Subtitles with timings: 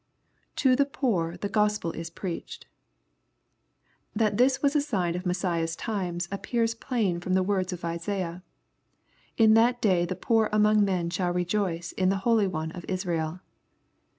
[0.55, 2.65] [To the poor the Oospd is preached.]
[4.15, 8.41] That this was a sign of Messiah's times appears plain from the words of Isaiah:
[8.89, 13.41] *' In that day the poor among men shall rejoice in the holy one of Israel.'